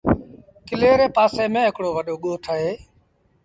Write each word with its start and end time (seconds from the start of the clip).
ڪلي 0.67 0.91
ري 0.99 1.07
پآسي 1.15 1.43
ميݩ 1.53 1.67
هڪڙو 1.69 1.89
وڏو 1.97 2.15
ڳوٺ 2.23 2.43
اهي۔ 2.53 2.71